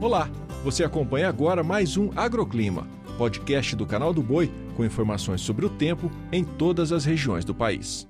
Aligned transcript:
Olá, 0.00 0.30
você 0.64 0.82
acompanha 0.82 1.28
agora 1.28 1.62
mais 1.62 1.98
um 1.98 2.08
Agroclima, 2.16 2.88
podcast 3.18 3.76
do 3.76 3.84
canal 3.84 4.14
do 4.14 4.22
Boi 4.22 4.50
com 4.74 4.82
informações 4.82 5.42
sobre 5.42 5.66
o 5.66 5.68
tempo 5.68 6.10
em 6.32 6.42
todas 6.42 6.90
as 6.90 7.04
regiões 7.04 7.44
do 7.44 7.54
país. 7.54 8.08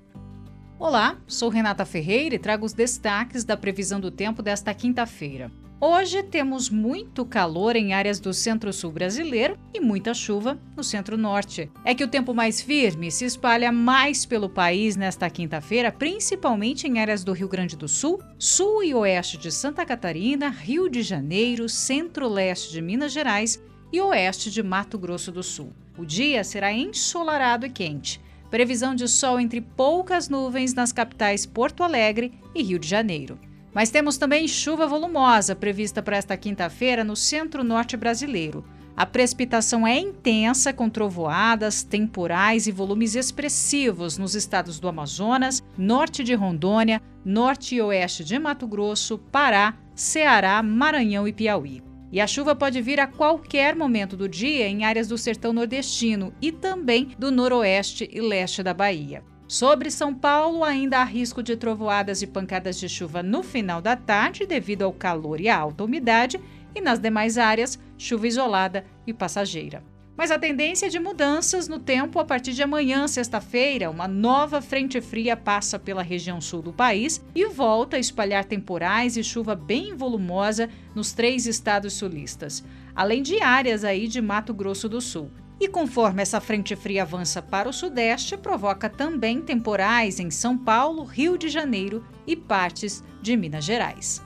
Olá, 0.79 1.17
sou 1.27 1.49
Renata 1.49 1.83
Ferreira 1.83 2.35
e 2.35 2.39
trago 2.39 2.65
os 2.65 2.71
destaques 2.71 3.43
da 3.43 3.57
previsão 3.57 3.99
do 3.99 4.09
tempo 4.09 4.41
desta 4.41 4.73
quinta-feira. 4.73 5.51
Hoje 5.83 6.21
temos 6.21 6.69
muito 6.69 7.25
calor 7.25 7.75
em 7.75 7.91
áreas 7.91 8.19
do 8.19 8.35
centro-sul 8.35 8.91
brasileiro 8.91 9.57
e 9.73 9.79
muita 9.79 10.13
chuva 10.13 10.55
no 10.77 10.83
centro-norte. 10.83 11.71
É 11.83 11.95
que 11.95 12.03
o 12.03 12.07
tempo 12.07 12.35
mais 12.35 12.61
firme 12.61 13.09
se 13.09 13.25
espalha 13.25 13.71
mais 13.71 14.23
pelo 14.23 14.47
país 14.47 14.95
nesta 14.95 15.27
quinta-feira, 15.27 15.91
principalmente 15.91 16.85
em 16.85 16.99
áreas 16.99 17.23
do 17.23 17.33
Rio 17.33 17.47
Grande 17.47 17.75
do 17.75 17.87
Sul, 17.87 18.21
sul 18.37 18.83
e 18.83 18.93
oeste 18.93 19.39
de 19.39 19.51
Santa 19.51 19.83
Catarina, 19.83 20.49
Rio 20.49 20.87
de 20.87 21.01
Janeiro, 21.01 21.67
centro-leste 21.67 22.71
de 22.71 22.79
Minas 22.79 23.11
Gerais 23.11 23.59
e 23.91 23.99
oeste 23.99 24.51
de 24.51 24.61
Mato 24.61 24.99
Grosso 24.99 25.31
do 25.31 25.41
Sul. 25.41 25.73
O 25.97 26.05
dia 26.05 26.43
será 26.43 26.71
ensolarado 26.71 27.65
e 27.65 27.71
quente. 27.71 28.21
Previsão 28.51 28.93
de 28.93 29.07
sol 29.07 29.39
entre 29.39 29.61
poucas 29.61 30.29
nuvens 30.29 30.75
nas 30.75 30.91
capitais 30.91 31.43
Porto 31.47 31.81
Alegre 31.81 32.31
e 32.53 32.61
Rio 32.61 32.77
de 32.77 32.87
Janeiro. 32.87 33.39
Mas 33.73 33.89
temos 33.89 34.17
também 34.17 34.47
chuva 34.47 34.85
volumosa 34.85 35.55
prevista 35.55 36.01
para 36.01 36.17
esta 36.17 36.35
quinta-feira 36.35 37.03
no 37.03 37.15
centro-norte 37.15 37.95
brasileiro. 37.95 38.65
A 38.95 39.05
precipitação 39.05 39.87
é 39.87 39.97
intensa, 39.97 40.73
com 40.73 40.89
trovoadas, 40.89 41.81
temporais 41.81 42.67
e 42.67 42.71
volumes 42.71 43.15
expressivos 43.15 44.17
nos 44.17 44.35
estados 44.35 44.79
do 44.79 44.87
Amazonas, 44.87 45.63
norte 45.77 46.23
de 46.23 46.33
Rondônia, 46.33 47.01
norte 47.23 47.75
e 47.75 47.81
oeste 47.81 48.23
de 48.23 48.37
Mato 48.37 48.67
Grosso, 48.67 49.17
Pará, 49.17 49.75
Ceará, 49.95 50.61
Maranhão 50.61 51.27
e 51.27 51.33
Piauí. 51.33 51.81
E 52.11 52.19
a 52.19 52.27
chuva 52.27 52.53
pode 52.53 52.81
vir 52.81 52.99
a 52.99 53.07
qualquer 53.07 53.73
momento 53.73 54.17
do 54.17 54.27
dia 54.27 54.67
em 54.67 54.83
áreas 54.83 55.07
do 55.07 55.17
sertão 55.17 55.53
nordestino 55.53 56.33
e 56.41 56.51
também 56.51 57.15
do 57.17 57.31
noroeste 57.31 58.09
e 58.11 58.19
leste 58.19 58.61
da 58.61 58.73
Bahia. 58.73 59.23
Sobre 59.51 59.91
São 59.91 60.13
Paulo, 60.13 60.63
ainda 60.63 60.99
há 60.99 61.03
risco 61.03 61.43
de 61.43 61.57
trovoadas 61.57 62.21
e 62.21 62.27
pancadas 62.27 62.79
de 62.79 62.87
chuva 62.87 63.21
no 63.21 63.43
final 63.43 63.81
da 63.81 63.97
tarde, 63.97 64.45
devido 64.45 64.83
ao 64.83 64.93
calor 64.93 65.41
e 65.41 65.49
à 65.49 65.57
alta 65.57 65.83
umidade, 65.83 66.39
e 66.73 66.79
nas 66.79 66.99
demais 66.99 67.37
áreas, 67.37 67.77
chuva 67.97 68.29
isolada 68.29 68.85
e 69.05 69.13
passageira. 69.13 69.83
Mas 70.15 70.31
a 70.31 70.39
tendência 70.39 70.85
é 70.85 70.89
de 70.89 71.01
mudanças 71.01 71.67
no 71.67 71.79
tempo 71.79 72.17
a 72.17 72.23
partir 72.23 72.53
de 72.53 72.63
amanhã, 72.63 73.09
sexta-feira, 73.09 73.91
uma 73.91 74.07
nova 74.07 74.61
frente 74.61 75.01
fria 75.01 75.35
passa 75.35 75.77
pela 75.77 76.01
região 76.01 76.39
sul 76.39 76.61
do 76.61 76.71
país 76.71 77.21
e 77.35 77.45
volta 77.47 77.97
a 77.97 77.99
espalhar 77.99 78.45
temporais 78.45 79.17
e 79.17 79.23
chuva 79.23 79.53
bem 79.53 79.97
volumosa 79.97 80.69
nos 80.95 81.11
três 81.11 81.45
estados 81.45 81.91
sulistas, 81.91 82.63
além 82.95 83.21
de 83.21 83.41
áreas 83.41 83.83
aí 83.83 84.07
de 84.07 84.21
Mato 84.21 84.53
Grosso 84.53 84.87
do 84.87 85.01
Sul. 85.01 85.29
E 85.61 85.67
conforme 85.67 86.23
essa 86.23 86.41
frente 86.41 86.75
fria 86.75 87.03
avança 87.03 87.39
para 87.39 87.69
o 87.69 87.73
sudeste, 87.73 88.35
provoca 88.35 88.89
também 88.89 89.39
temporais 89.39 90.19
em 90.19 90.31
São 90.31 90.57
Paulo, 90.57 91.03
Rio 91.03 91.37
de 91.37 91.49
Janeiro 91.49 92.03
e 92.25 92.35
partes 92.35 93.03
de 93.21 93.37
Minas 93.37 93.63
Gerais. 93.63 94.23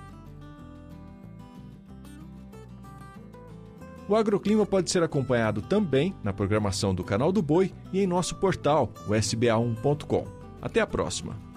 O 4.07 4.15
agroclima 4.15 4.65
pode 4.65 4.89
ser 4.89 5.03
acompanhado 5.03 5.61
também 5.61 6.15
na 6.23 6.31
programação 6.31 6.95
do 6.95 7.03
Canal 7.03 7.33
do 7.33 7.41
Boi 7.41 7.73
e 7.91 7.99
em 7.99 8.07
nosso 8.07 8.35
portal, 8.35 8.93
o 9.05 9.11
sba1.com. 9.11 10.25
Até 10.61 10.79
a 10.79 10.87
próxima! 10.87 11.54